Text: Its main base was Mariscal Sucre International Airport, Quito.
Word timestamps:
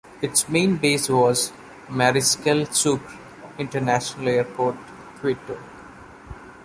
Its 0.19 0.49
main 0.49 0.77
base 0.77 1.09
was 1.09 1.51
Mariscal 1.87 2.73
Sucre 2.73 3.15
International 3.59 4.29
Airport, 4.29 4.75
Quito. 5.21 5.59